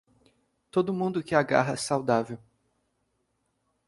[0.71, 2.39] Todo mundo que agarra saudável.